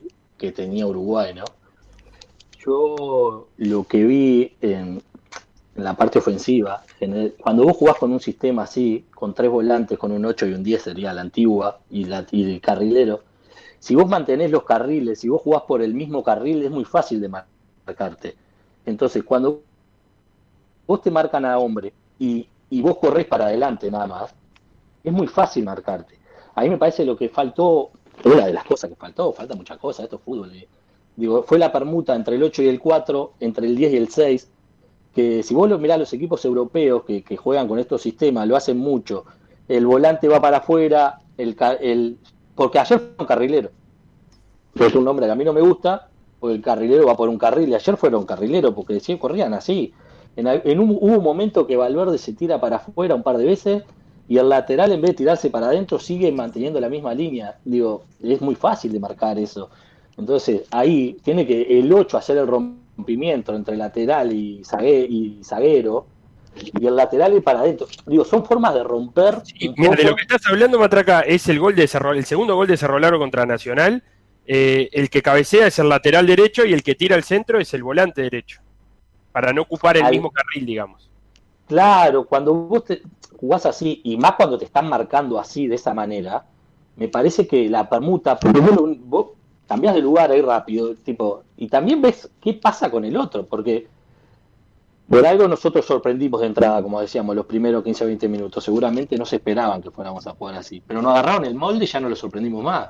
[0.55, 1.45] tenía Uruguay, ¿no?
[2.63, 5.01] Yo lo que vi en,
[5.75, 6.83] la parte ofensiva,
[7.41, 10.63] cuando vos jugás con un sistema así, con tres volantes, con un 8 y un
[10.63, 13.21] 10 sería la antigua y, la, y el carrilero,
[13.85, 17.21] si vos mantenés los carriles, si vos jugás por el mismo carril, es muy fácil
[17.21, 18.35] de marcarte.
[18.85, 19.61] Entonces, cuando
[20.87, 22.47] vos te marcan a hombre y,
[22.81, 24.33] vos corres para adelante nada más,
[25.03, 26.17] es muy fácil marcarte.
[26.55, 27.91] A mí me parece lo que faltó,
[28.23, 30.51] una de las cosas que faltó, falta muchas cosas, esto es fútbol.
[30.55, 30.67] Eh.
[31.15, 34.09] Digo, fue la permuta entre el 8 y el 4, entre el 10 y el
[34.09, 34.51] 6,
[35.15, 38.77] que si vos lo mirás los equipos europeos que, juegan con estos sistemas, lo hacen
[38.77, 39.23] mucho.
[39.65, 42.17] El volante va para afuera, el, el,
[42.53, 43.69] porque ayer fue un carrilero.
[44.75, 47.29] Que es un nombre que a mí no me gusta, porque el carrilero va por
[47.29, 49.93] un carril, y ayer fueron carrilero, porque decían corrían así.
[50.35, 53.83] En, un, hubo un momento que Valverde se tira para afuera un par de veces
[54.27, 57.57] y el lateral en vez de tirarse para adentro sigue manteniendo la misma línea.
[57.63, 59.69] Digo, es muy fácil de marcar eso.
[60.17, 66.07] Entonces ahí tiene que el 8 hacer el rompimiento entre lateral y, zaguero
[66.55, 67.87] y el lateral ir para adentro.
[68.05, 69.41] Digo, son formas de romper.
[69.77, 72.77] mira, de lo que estás hablando, Matraca, es el gol de el segundo gol de
[72.77, 74.03] Cerro contra Nacional.
[74.47, 77.73] Eh, el que cabecea es el lateral derecho y el que tira al centro es
[77.73, 78.61] el volante derecho
[79.31, 81.09] para no ocupar el mismo carril, digamos.
[81.67, 83.01] Claro, cuando vos te
[83.37, 86.45] jugás así, y más cuando te están marcando así, de esa manera,
[86.95, 89.31] me parece que la permuta, porque vos,
[89.67, 93.87] cambiás de lugar ahí rápido, tipo, y también ves qué pasa con el otro, porque
[95.07, 98.63] por algo nosotros sorprendimos de entrada, como decíamos, los primeros 15 o 20 minutos.
[98.63, 101.87] Seguramente no se esperaban que fuéramos a jugar así, pero nos agarraron el molde y
[101.87, 102.89] ya no lo sorprendimos más.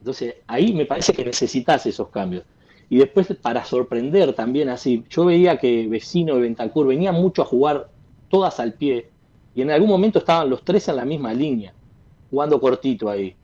[0.00, 2.44] Entonces, ahí me parece que necesitas esos cambios.
[2.88, 7.44] Y después, para sorprender también así, yo veía que Vecino y Ventancur venían mucho a
[7.44, 7.88] jugar
[8.28, 9.10] todas al pie.
[9.54, 11.72] Y en algún momento estaban los tres en la misma línea,
[12.30, 13.36] jugando cortito ahí.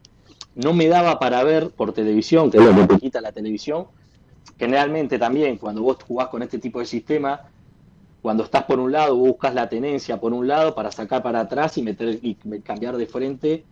[0.56, 3.86] No me daba para ver por televisión, que es lo que te quita la televisión.
[4.58, 7.42] Generalmente también, cuando vos jugás con este tipo de sistema,
[8.22, 11.78] cuando estás por un lado, buscas la tenencia por un lado para sacar para atrás
[11.78, 13.64] y meter y cambiar de frente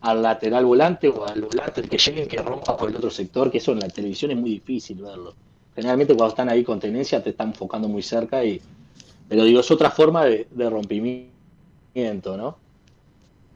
[0.00, 3.58] al lateral volante o al volante que llegue que rompa por el otro sector, que
[3.58, 5.34] eso en la televisión es muy difícil verlo.
[5.74, 8.60] Generalmente cuando están ahí con tenencia te están enfocando muy cerca y
[9.28, 12.58] pero digo, es otra forma de, rompimiento, ¿no?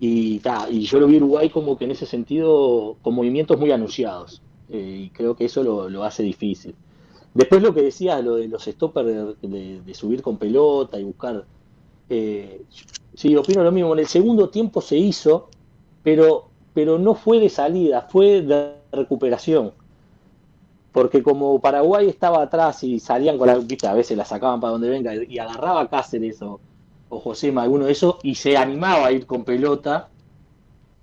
[0.00, 4.42] Y, y yo lo vi Uruguay como que en ese sentido con movimientos muy anunciados
[4.68, 6.74] eh, y creo que eso lo, hace difícil.
[7.34, 11.44] Después lo que decía, lo de los stoppers de, subir con pelota y buscar...
[12.10, 12.62] Eh,
[13.14, 13.92] sí, opino lo mismo.
[13.92, 15.48] En el segundo tiempo se hizo,
[16.02, 19.72] pero, pero no fue de salida, fue de recuperación.
[20.92, 24.72] Porque como Paraguay estaba atrás y salían con la vista, a veces la sacaban para
[24.72, 26.60] donde venga y agarraba Cáceres o,
[27.08, 30.08] o Josema, alguno de esos, y se animaba a ir con pelota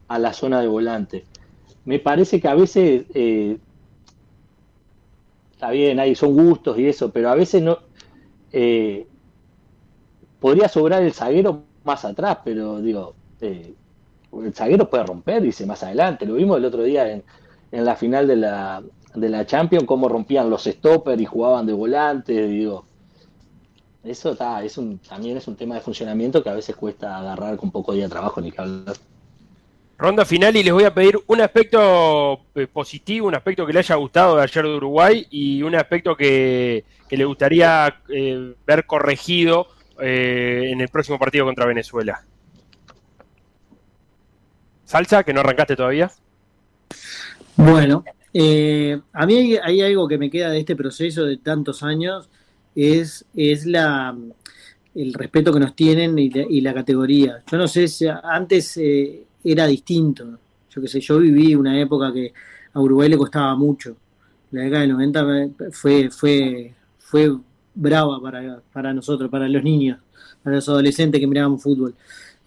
[0.08, 1.26] a la zona de volante.
[1.86, 3.58] Me parece que a veces eh,
[5.52, 7.80] está bien, ahí son gustos y eso, pero a veces no
[8.52, 9.08] eh,
[10.40, 13.74] podría sobrar el zaguero más atrás, pero digo, eh,
[14.44, 16.26] el zaguero puede romper, dice más adelante.
[16.26, 17.24] Lo vimos el otro día en,
[17.72, 22.48] la final de la, de la Champions, cómo rompían los stoppers y jugaban de volante,
[22.48, 22.86] digo.
[24.06, 27.58] Eso está, es un, también es un tema de funcionamiento que a veces cuesta agarrar
[27.58, 28.96] con poco día de trabajo ni que hablar.
[29.98, 33.80] Ronda final y les voy a pedir un aspecto eh, positivo, un aspecto que le
[33.80, 39.68] haya gustado de ayer de Uruguay y un aspecto que, le gustaría eh, ver corregido
[40.00, 42.24] eh, en el próximo partido contra Venezuela.
[44.84, 46.12] Salsa, que no arrancaste todavía.
[47.56, 48.04] Bueno,
[49.14, 52.30] a mí hay, algo que me queda de este proceso de tantos años,
[52.76, 54.16] es, es la,
[54.94, 57.44] el respeto que nos tienen y la, categoría.
[57.50, 58.80] Yo no sé si antes
[59.44, 60.40] era distinto.
[60.70, 62.34] Yo qué sé, yo viví una época que
[62.74, 63.96] a Uruguay le costaba mucho.
[64.52, 67.38] La década del 90 fue, fue, fue
[67.74, 70.00] brava para, para nosotros, para los niños,
[70.44, 71.96] para los adolescentes que mirábamos fútbol.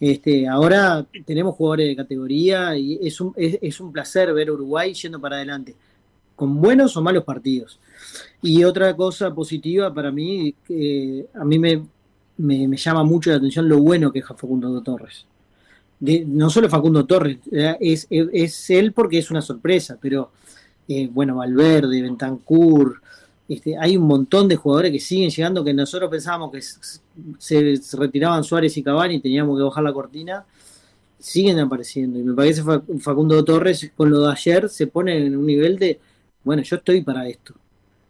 [0.01, 4.95] Este, ahora tenemos jugadores de categoría y es un, es, un placer ver a Uruguay
[4.95, 5.75] yendo para adelante,
[6.39, 7.81] con buenos o malos partidos.
[8.41, 10.55] Y otra cosa positiva para mí,
[11.35, 15.27] a mí me, llama mucho la atención lo bueno que es Facundo Torres
[16.01, 20.31] no solo Facundo Torres, es, es, él porque es una sorpresa, pero
[20.87, 23.03] eh, bueno, Valverde, Bentancur,
[23.49, 26.63] este, hay un montón de jugadores que siguen llegando que nosotros pensábamos que
[27.39, 30.45] se, retiraban Suárez y Cavani y teníamos que bajar la cortina,
[31.19, 32.19] siguen apareciendo.
[32.19, 32.63] Y me parece
[33.01, 35.99] Facundo Torres con lo de ayer se pone en un nivel de,
[36.45, 37.55] bueno, yo estoy para esto.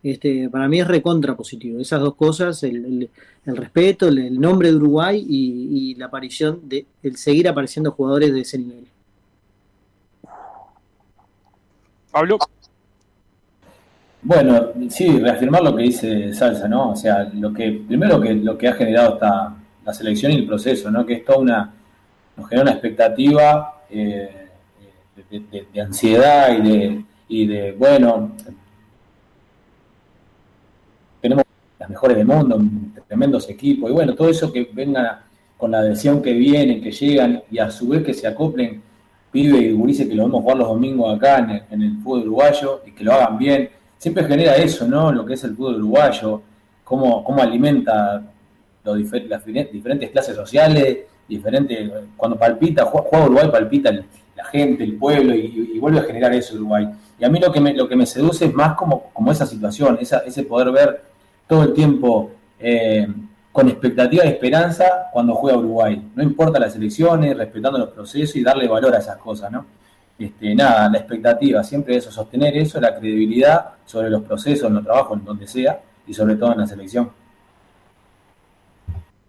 [0.03, 1.81] Este, para mí es recontra positivo.
[1.81, 3.11] Esas dos cosas, el,
[3.45, 8.59] respeto, el, nombre de Uruguay y, la aparición de el seguir apareciendo jugadores de ese
[8.59, 8.87] nivel.
[12.13, 12.39] Pablo.
[14.23, 16.91] Bueno, sí, reafirmar lo que dice Salsa, ¿no?
[16.91, 20.47] O sea, lo que primero que lo que ha generado esta la selección y el
[20.47, 21.07] proceso, ¿no?
[21.07, 21.75] Que es toda una
[22.37, 24.49] nos genera una expectativa eh,
[25.31, 28.33] de, ansiedad y de, y de bueno,
[31.21, 31.45] tenemos
[31.79, 32.61] las mejores del mundo,
[33.07, 35.25] tremendos equipos, y bueno, todo eso que venga
[35.57, 38.83] con la adhesión que vienen, que llegan, y a su vez que se acoplen
[39.31, 41.39] pibe y gurises que lo vemos jugar los domingos acá
[41.71, 45.13] en el, fútbol uruguayo y que lo hagan bien, siempre genera eso, ¿no?
[45.13, 46.43] Lo que es el fútbol uruguayo,
[46.85, 48.23] cómo, cómo alimenta
[48.85, 55.35] los las diferentes clases sociales, diferentes, cuando palpita, juega, Uruguay, palpita la gente, el pueblo,
[55.35, 56.89] y, vuelve a generar eso Uruguay.
[57.19, 59.47] Y a mí lo que me, lo que me seduce es más como, como esa
[59.47, 61.03] situación, esa, ese poder ver
[61.47, 63.07] todo el tiempo eh,
[63.51, 66.11] con expectativa y esperanza cuando juega Uruguay.
[66.15, 69.67] No importa las elecciones, respetando los procesos y darle valor a esas cosas, ¿no?
[70.19, 74.85] Este, nada, la expectativa, siempre eso, sostener eso, la credibilidad sobre los procesos, en los
[74.85, 77.11] trabajos, en donde sea, y sobre todo en la selección.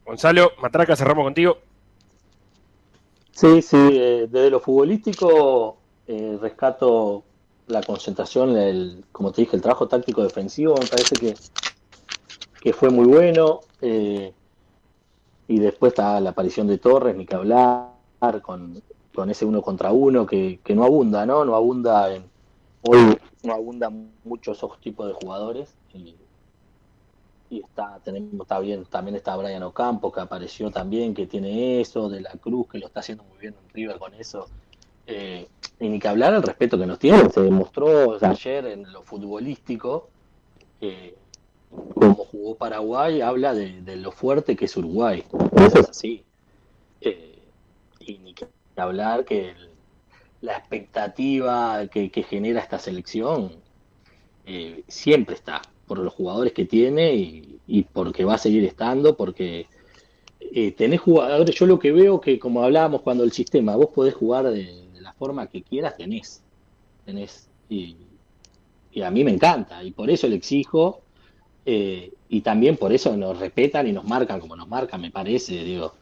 [0.03, 1.57] Gonzalo, Matraca, cerramos contigo.
[3.31, 7.23] Sí, sí, eh, desde lo futbolístico eh, rescato
[7.69, 11.35] la concentración, el, como te dije, el trabajo táctico defensivo, me parece que
[12.59, 13.61] que fue muy bueno.
[13.81, 14.33] Eh,
[15.47, 17.89] y después está la aparición de Torres, ni que hablar,
[18.41, 18.81] con,
[19.15, 21.45] con ese uno contra uno que, no abunda, ¿no?
[21.45, 22.29] No abunda en.
[22.81, 23.91] Hoy no abunda
[24.23, 25.73] muchos esos tipos de jugadores.
[25.93, 26.15] Y,
[27.49, 32.21] está, tenemos, está bien, también está Brian Ocampo, que apareció también, que tiene eso, de
[32.21, 34.47] la Cruz, que lo está haciendo muy bien en River con eso.
[35.07, 35.47] Eh,
[35.79, 40.09] y ni que hablar el respeto que nos tiene, se demostró ayer en lo futbolístico.
[40.81, 41.15] Eh,
[41.69, 45.23] como jugó Paraguay, habla de, lo fuerte que es Uruguay.
[45.55, 46.23] Eso es así.
[47.01, 47.39] Eh,
[47.99, 49.53] y ni que hablar que
[50.41, 53.51] la expectativa que, genera esta selección
[54.45, 59.67] eh, siempre está, por los jugadores que tiene y, porque va a seguir estando, porque
[60.39, 64.15] eh, tenés jugadores, yo lo que veo que como hablábamos cuando el sistema, vos podés
[64.15, 64.88] jugar de,
[65.19, 66.41] forma que quieras, tenés.
[67.05, 67.97] tenés y,
[68.91, 71.01] y a mí me encanta, y por eso le exijo
[71.65, 75.63] eh, y también por eso nos respetan y nos marcan como nos marcan, me parece,
[75.63, 75.93] digo.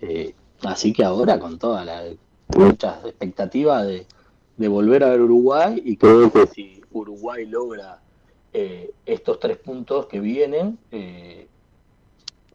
[0.00, 2.04] Eh, así que ahora con toda la
[2.54, 4.06] muchas expectativas de,
[4.68, 8.00] volver a ver Uruguay y creo que si Uruguay logra
[8.52, 10.78] eh, estos tres puntos que vienen,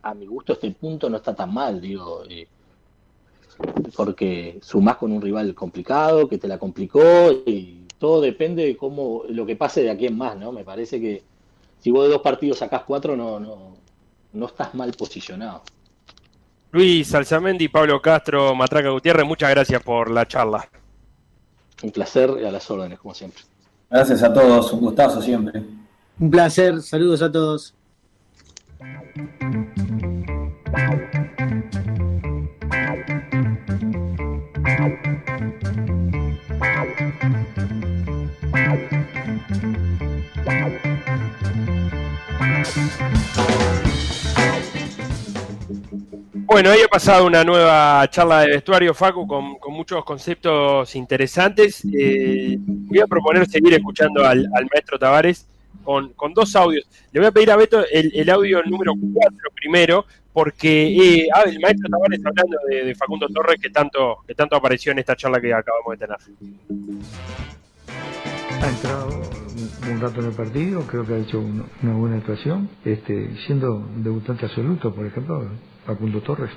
[0.02, 2.24] a mi gusto este punto no está tan mal, digo,
[3.96, 9.24] porque sumás con un rival complicado, que te la complicó y todo depende de cómo
[9.30, 10.52] lo que pase de aquí en más, ¿no?
[10.52, 11.24] Me parece que
[11.80, 13.78] si vos de dos partidos sacás cuatro, no, no,
[14.34, 15.64] no estás mal posicionado.
[16.72, 20.68] Luis Alzamendi, Pablo Castro, Matraca Gutiérrez, muchas gracias por la charla.
[21.84, 23.44] Un placer y a las órdenes, como siempre.
[23.90, 25.62] Gracias a todos, un gustazo siempre.
[26.20, 27.76] Un placer, saludos a todos.
[46.46, 51.84] Bueno, hoy ha pasado una nueva charla de vestuario, Facu, con, muchos conceptos interesantes.
[51.86, 55.48] Eh, voy a proponer seguir escuchando al, maestro Tavares
[55.84, 56.88] con, dos audios.
[57.12, 61.44] Le voy a pedir a Beto el, el audio número 4 primero, porque eh, ah,
[61.46, 65.40] el maestro Tavares hablando de, Facundo Torres, que tanto, que tanto apareció en esta charla
[65.40, 66.18] que acabamos de tener.
[68.62, 69.22] Ha entrado
[69.92, 74.46] un rato en el partido, creo que ha hecho una buena actuación, este, siendo debutante
[74.46, 75.50] absoluto, por ejemplo,
[75.86, 76.52] Facundo Torres,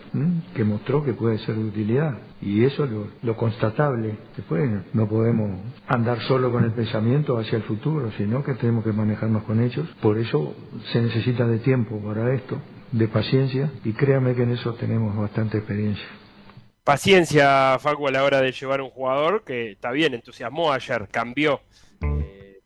[0.55, 2.17] que mostró que puede ser de utilidad.
[2.41, 2.91] Y eso es
[3.23, 4.17] lo, constatable.
[4.37, 5.59] Después no podemos
[5.89, 9.89] andar solo con el pensamiento hacia el futuro, sino que tenemos que manejarnos con ellos.
[10.01, 10.55] Por eso
[10.93, 12.59] se necesita de tiempo para esto,
[12.92, 16.07] de paciencia, y créame que en eso tenemos bastante experiencia.
[16.85, 21.61] Paciencia, Facu, a la hora de llevar un jugador que está bien, entusiasmó ayer, cambió
[22.01, 22.61] eh,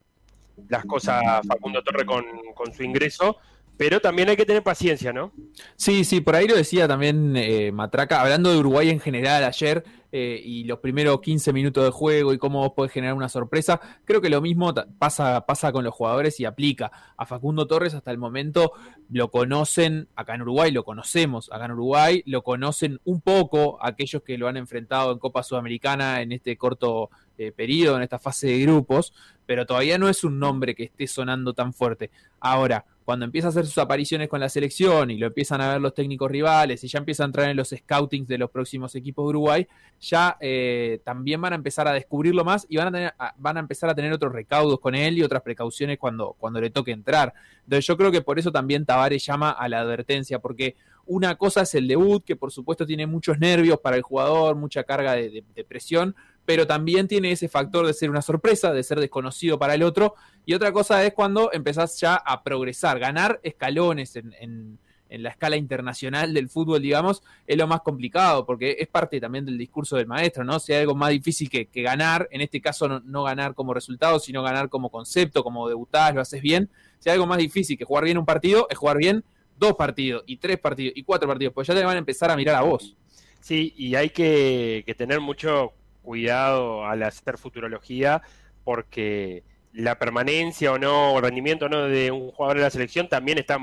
[0.69, 3.39] las cosas Facundo Torres con, con su ingreso
[3.81, 5.33] pero también hay que tener paciencia, ¿no?
[5.75, 9.83] Sí, sí, por ahí lo decía también eh, Matraca, hablando de Uruguay en general ayer
[10.13, 13.81] eh, y los primeros 15 minutos de juego y cómo vos podés generar una sorpresa,
[14.05, 16.91] creo que lo mismo pasa, pasa con los jugadores y aplica.
[17.17, 18.73] A Facundo Torres hasta el momento
[19.09, 24.23] lo conocen, acá en Uruguay lo conocemos, acá en Uruguay lo conocen un poco aquellos
[24.23, 28.49] que lo han enfrentado en Copa Sudamericana en este corto eh, periodo, en esta fase
[28.49, 29.13] de grupos,
[29.47, 32.11] pero todavía no es un nombre que esté sonando tan fuerte.
[32.41, 35.81] Ahora, cuando empieza a hacer sus apariciones con la selección y lo empiezan a ver
[35.81, 39.25] los técnicos rivales y ya empieza a entrar en los scoutings de los próximos equipos
[39.25, 39.67] de Uruguay,
[40.01, 43.61] ya eh, también van a empezar a descubrirlo más y van a, tener, van a
[43.61, 47.33] empezar a tener otros recaudos con él y otras precauciones cuando, cuando le toque entrar.
[47.65, 51.63] Entonces yo creo que por eso también Tavares llama a la advertencia, porque una cosa
[51.63, 55.65] es el debut, que por supuesto tiene muchos nervios para el jugador, mucha carga de
[55.69, 59.83] presión, pero también tiene ese factor de ser una sorpresa, de ser desconocido para el
[59.83, 60.15] otro.
[60.47, 64.79] Y otra cosa es cuando empezás ya a progresar, ganar escalones en,
[65.11, 69.59] la escala internacional del fútbol, digamos, es lo más complicado, porque es parte también del
[69.59, 70.61] discurso del maestro, ¿no?
[70.61, 74.41] Si hay algo más difícil que, ganar, en este caso no, ganar como resultado, sino
[74.43, 76.71] ganar como concepto, como debutás, lo haces bien.
[77.01, 79.25] Si hay algo más difícil que jugar bien un partido, es jugar bien
[79.59, 82.37] dos partidos, y tres partidos, y cuatro partidos, pues ya te van a empezar a
[82.37, 82.97] mirar a vos.
[83.41, 88.23] Sí, y hay que, que tener mucho cuidado al hacer futurología
[88.65, 93.09] porque la permanencia o no, o rendimiento o no de un jugador de la selección
[93.09, 93.59] también está,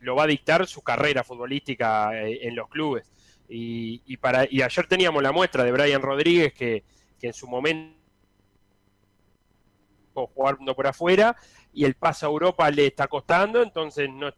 [0.00, 3.10] lo va a dictar su carrera futbolística eh, en los clubes.
[3.52, 6.84] Y, para, y ayer teníamos la muestra de Brian Rodríguez que,
[7.20, 7.96] en su momento
[10.14, 11.36] jugando por afuera
[11.72, 14.32] y el paso a Europa le está costando, entonces no,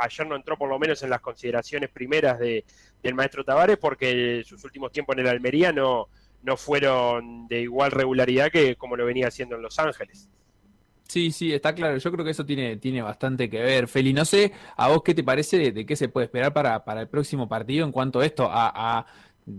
[0.00, 2.64] ayer no entró por lo menos en las consideraciones primeras de,
[3.02, 6.08] del maestro Tavares porque sus últimos tiempos en el Almería no,
[6.44, 10.28] no fueron de igual regularidad que como lo venía haciendo en Los Ángeles.
[11.08, 11.98] Sí, sí, está claro.
[11.98, 13.88] Yo creo que eso tiene, tiene bastante que ver.
[13.88, 17.08] Feli, no sé, ¿a vos qué te parece de, qué se puede esperar para, el
[17.08, 18.48] próximo partido en cuanto a esto?
[18.50, 19.06] A,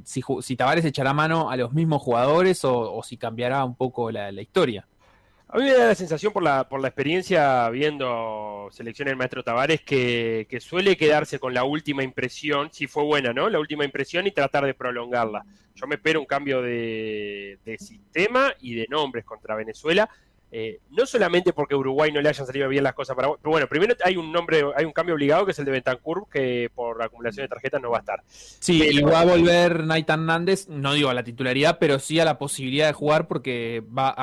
[0.04, 4.42] si, si, Tavares echará mano a los mismos jugadores o, si cambiará un poco la
[4.42, 4.88] historia.
[5.56, 9.42] A mí me da la sensación por la, por la experiencia viendo selección del maestro
[9.42, 13.50] Tavares que, suele quedarse con la última impresión, si fue buena, ¿no?
[13.50, 15.46] La última impresión y tratar de prolongarla.
[15.74, 20.10] Yo me espero un cambio de, de sistema y de nombres contra Venezuela.
[20.58, 23.68] Eh, no solamente porque Uruguay no le hayan salido bien las cosas para pero bueno,
[23.68, 26.98] primero hay un nombre, hay un cambio obligado que es el de Bentancur, que por
[26.98, 28.24] la acumulación de tarjetas no va a estar.
[28.30, 32.24] Sí, y va a volver Naitan Nández, no digo a la titularidad, pero sí a
[32.24, 34.14] la posibilidad de jugar porque va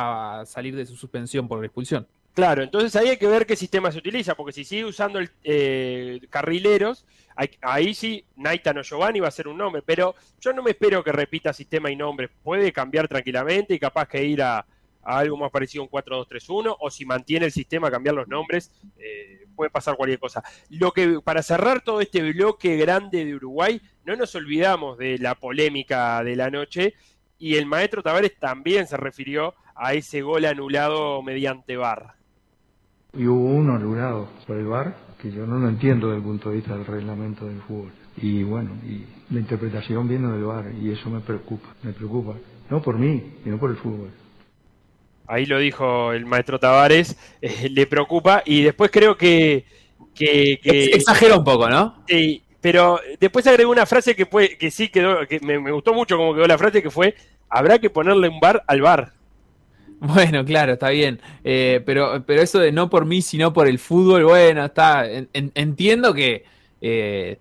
[0.40, 2.08] a salir de su suspensión por la expulsión.
[2.32, 5.28] Claro, entonces ahí hay que ver qué sistema se utiliza, porque si sigue usando el
[5.44, 7.04] eh, carrileros,
[7.60, 11.04] ahí sí, Naitan o Giovanni va a ser un nombre, pero yo no me espero
[11.04, 14.64] que repita sistema y nombre, puede cambiar tranquilamente y capaz que ir a,
[15.02, 19.46] a algo más parecido un 4-2-3-1, o si mantiene el sistema, cambiar los nombres, eh,
[19.54, 20.42] puede pasar cualquier cosa.
[20.70, 25.34] Lo que, para cerrar todo este bloque grande de Uruguay, no nos olvidamos de la
[25.34, 26.94] polémica de la noche,
[27.38, 32.14] y el maestro Tavares también se refirió a ese gol anulado mediante VAR.
[33.14, 36.50] Y hubo uno anulado por el VAR, que yo no lo entiendo desde el punto
[36.50, 37.92] de vista del reglamento del fútbol.
[38.16, 42.34] Y bueno, y la interpretación viene del VAR, y eso me preocupa, me preocupa.
[42.70, 44.10] No por mí, sino por el fútbol
[45.26, 49.64] ahí lo dijo el maestro Tavares, eh, le preocupa y después creo que...
[50.14, 52.02] que, Exagera un poco, ¿no?
[52.06, 56.16] Sí, pero después agregó una frase que, fue, que sí quedó, que me, gustó mucho
[56.16, 57.14] como quedó la frase, que fue,
[57.48, 59.12] habrá que ponerle un bar al bar.
[59.98, 61.20] Bueno, claro, está bien.
[61.44, 65.06] Eh, pero, pero eso de no por mí, sino por el fútbol, bueno, está.
[65.32, 66.44] entiendo que
[66.80, 67.38] eh,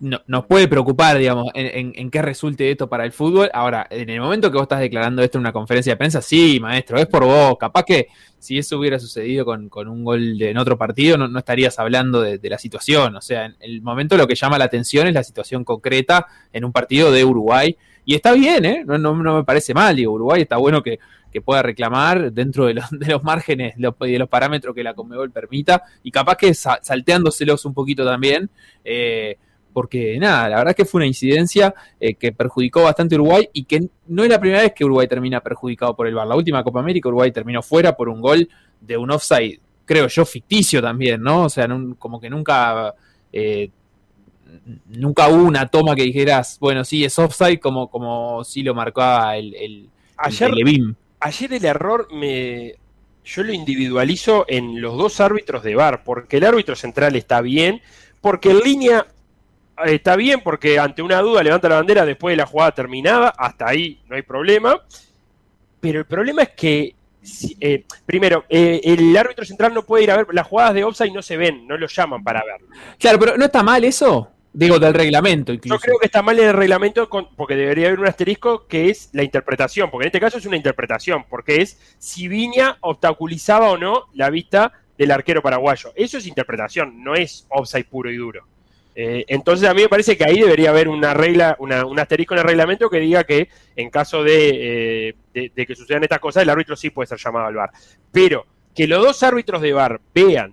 [0.00, 3.50] no, nos puede preocupar, digamos, en, qué resulte esto para el fútbol.
[3.52, 6.58] Ahora, en el momento que vos estás declarando esto en una conferencia de prensa, sí,
[6.60, 7.56] maestro, es por vos.
[7.58, 12.20] Capaz que si eso hubiera sucedido con, un gol en otro partido, no, estarías hablando
[12.20, 13.16] de, la situación.
[13.16, 16.64] O sea, en el momento lo que llama la atención es la situación concreta en
[16.64, 17.76] un partido de Uruguay.
[18.04, 18.84] Y está bien, ¿eh?
[18.86, 20.98] No, no, me parece mal, digo, Uruguay está bueno que,
[21.44, 25.30] pueda reclamar dentro de los, de los márgenes y de los parámetros que la Conmebol
[25.30, 28.50] permita, y capaz que salteándoselos un poquito también,
[28.84, 29.38] eh,
[29.78, 33.48] porque nada, la verdad es que fue una incidencia eh, que perjudicó bastante a Uruguay
[33.52, 36.26] y que no es la primera vez que Uruguay termina perjudicado por el VAR.
[36.26, 38.48] La última Copa América Uruguay terminó fuera por un gol
[38.80, 41.44] de un offside, creo yo, ficticio también, ¿no?
[41.44, 42.92] O sea, como que nunca...
[43.32, 43.70] Eh,
[44.88, 49.36] nunca hubo una toma que dijeras, bueno, sí, es offside como, como sí lo marcaba
[49.36, 50.50] el, el, ayer,
[51.20, 52.74] Ayer el error me,
[53.24, 57.80] yo lo individualizo en los dos árbitros de VAR, porque el árbitro central está bien,
[58.20, 59.06] porque en línea
[59.84, 63.68] está bien porque ante una duda levanta la bandera después de la jugada terminada, hasta
[63.68, 64.82] ahí no hay problema.
[65.80, 66.94] Pero el problema es que,
[67.60, 71.12] eh, primero, eh, el árbitro central no puede ir a ver, las jugadas de offside
[71.12, 72.68] no se ven, no lo llaman para verlo.
[72.98, 74.32] Claro, pero ¿no está mal eso?
[74.52, 75.76] Digo, del reglamento incluso.
[75.76, 79.22] Yo creo que está mal el reglamento porque debería haber un asterisco que es la
[79.22, 84.06] interpretación, porque en este caso es una interpretación, porque es si Viña obstaculizaba o no
[84.14, 85.92] la vista del arquero paraguayo.
[85.94, 88.46] Eso es interpretación, no es offside puro y duro.
[89.00, 92.40] Eh, entonces a mí me parece que ahí debería haber una regla, un asterisco en
[92.40, 96.74] el reglamento que diga que en caso de, eh, que sucedan estas cosas, el árbitro
[96.74, 97.70] sí puede ser llamado al VAR.
[98.10, 98.44] Pero
[98.74, 100.52] que los dos árbitros de VAR vean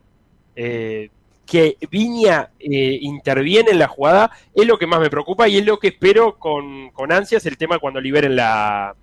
[0.55, 1.09] eh,
[1.43, 5.79] que Viña interviene en la jugada es lo que más me preocupa y es lo
[5.79, 8.95] que espero con, ansias el tema cuando liberen la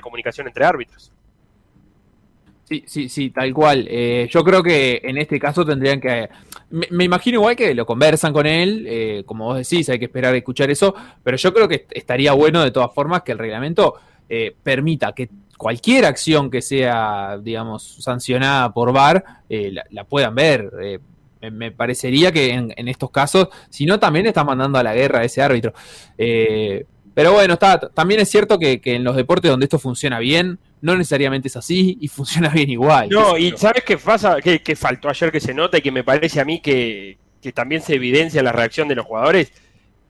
[0.00, 1.12] comunicación entre árbitros.
[2.68, 3.86] Sí, sí, sí, tal cual.
[3.88, 6.28] Eh, yo creo que en este caso tendrían que.
[6.68, 10.34] Me, imagino igual que lo conversan con él, eh, como vos decís, hay que esperar
[10.34, 10.94] a escuchar eso,
[11.24, 13.94] pero yo creo que estaría bueno de todas formas que el reglamento
[14.28, 20.70] eh, permita que cualquier acción que sea, digamos, sancionada por VAR la, puedan ver.
[21.40, 25.24] Me, parecería que en, estos casos, si no, también está mandando a la guerra a
[25.24, 25.72] ese árbitro.
[26.18, 30.96] pero bueno, está, también es cierto que en los deportes donde esto funciona bien, no
[30.96, 33.08] necesariamente es así y funciona bien igual.
[33.08, 34.36] No, y ¿sabes qué pasa?
[34.40, 37.18] Que, faltó ayer que se nota y que me parece a mí que,
[37.54, 39.52] también se evidencia la reacción de los jugadores.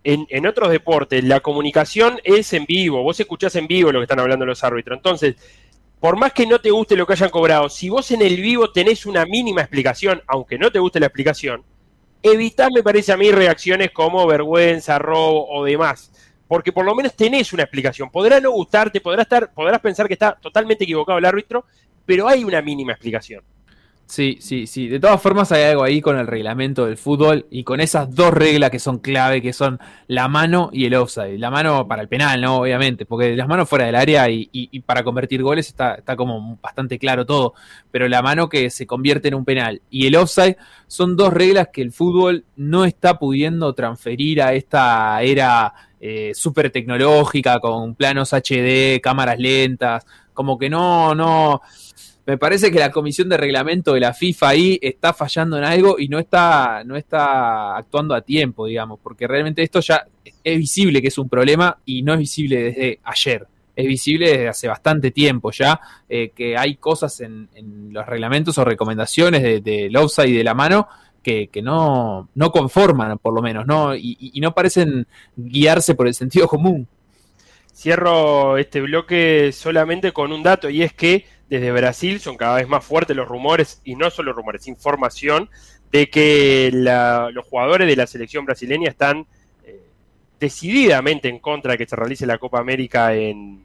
[0.04, 4.20] En, otros deportes, la comunicación es en vivo, vos escuchás en vivo lo que están
[4.20, 4.96] hablando los árbitros.
[4.96, 5.36] Entonces,
[6.00, 8.70] por más que no te guste lo que hayan cobrado, si vos en el vivo
[8.70, 11.62] tenés una mínima explicación, aunque no te guste la explicación,
[12.22, 16.10] evitás, me parece a mí, reacciones como vergüenza, robo o demás
[16.48, 18.10] porque por lo menos tenés una explicación.
[18.10, 21.66] Podrá no gustarte, podrás, estar, podrás pensar que está totalmente equivocado el árbitro,
[22.04, 23.44] pero hay una mínima explicación.
[24.08, 24.88] Sí, sí, sí.
[24.88, 28.32] De todas formas hay algo ahí con el reglamento del fútbol y con esas dos
[28.32, 31.38] reglas que son clave, que son la mano y el offside.
[31.38, 32.56] La mano para el penal, ¿no?
[32.56, 36.98] Obviamente, porque las manos fuera del área y, para convertir goles está, está, como bastante
[36.98, 37.52] claro todo.
[37.90, 41.68] Pero la mano que se convierte en un penal y el offside son dos reglas
[41.70, 48.32] que el fútbol no está pudiendo transferir a esta era eh, súper tecnológica, con planos
[48.32, 51.60] HD, cámaras lentas, como que no, no.
[52.26, 55.98] Me parece que la comisión de reglamento de la FIFA ahí está fallando en algo
[55.98, 60.06] y no está, no está actuando a tiempo, digamos, porque realmente esto ya
[60.44, 63.46] es visible que es un problema y no es visible desde ayer.
[63.74, 67.48] Es visible desde hace bastante tiempo ya eh, que hay cosas en,
[67.92, 69.90] los reglamentos o recomendaciones de, de
[70.26, 70.86] y de la mano
[71.50, 73.94] que, no, no, conforman, por lo menos, ¿no?
[73.94, 75.06] Y, no parecen
[75.36, 76.86] guiarse por el sentido común.
[77.74, 82.68] Cierro este bloque solamente con un dato, y es que desde Brasil son cada vez
[82.68, 85.48] más fuertes los rumores, y no solo rumores, información
[85.92, 89.26] de que los jugadores de la selección brasileña están
[89.64, 89.80] eh,
[90.40, 93.64] decididamente en contra de que se realice la Copa América en,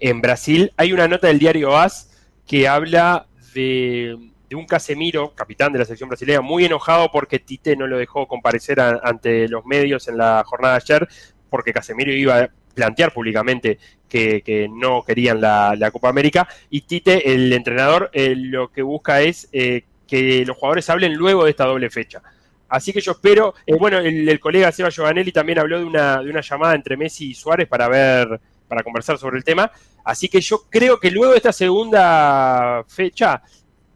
[0.00, 0.72] en Brasil.
[0.76, 2.10] Hay una nota del diario AS
[2.46, 7.74] que habla de de un Casemiro, capitán de la selección brasileña, muy enojado porque Tite
[7.74, 11.08] no lo dejó comparecer ante los medios en la jornada de ayer,
[11.48, 13.78] porque Casemiro iba a plantear públicamente
[14.10, 19.48] que, no querían la, Copa América, y Tite, el entrenador, eh, lo que busca es
[19.52, 22.20] eh, que los jugadores hablen luego de esta doble fecha.
[22.68, 26.28] Así que yo espero, eh, bueno, el, colega Seba Giovanelli también habló de una, de
[26.28, 28.38] una llamada entre Messi y Suárez para ver,
[28.68, 29.72] para conversar sobre el tema.
[30.04, 33.42] Así que yo creo que luego de esta segunda fecha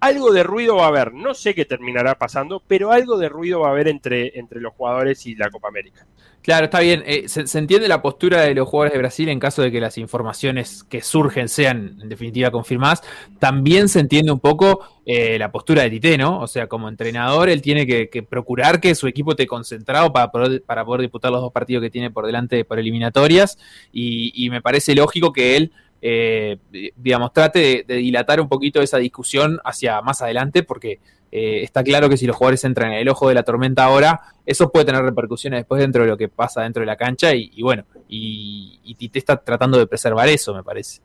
[0.01, 1.15] algo de ruido va a haber.
[1.15, 4.75] No sé qué terminará pasando, pero algo de ruido va a haber entre, entre los
[4.75, 6.07] jugadores y la Copa América.
[6.47, 7.03] Claro, está bien.
[7.07, 9.99] Eh, se, entiende la postura de los jugadores de Brasil en caso de que las
[9.99, 13.03] informaciones que surgen sean en definitiva confirmadas.
[13.41, 16.39] También se entiende un poco eh, la postura de Tite, ¿no?
[16.39, 20.63] O sea, como entrenador, él tiene que, procurar que su equipo esté concentrado para poder,
[20.63, 23.59] para poder disputar los dos partidos que tiene por delante por eliminatorias.
[23.93, 25.73] Y, me parece lógico que él,
[26.03, 26.59] eh,
[26.97, 31.01] digamos, trate de dilatar un poquito esa discusión hacia más adelante, porque
[31.33, 34.21] eh, está claro que si los jugadores entran en el ojo de la tormenta ahora,
[34.45, 37.61] eso puede tener repercusiones después dentro de lo que pasa dentro de la cancha y,
[37.63, 41.01] bueno, y, y Tite está tratando de preservar eso, me parece.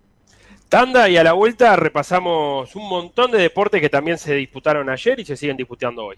[0.69, 5.19] Tanda y a la vuelta repasamos un montón de deportes que también se disputaron ayer
[5.19, 6.17] y se siguen disputando hoy.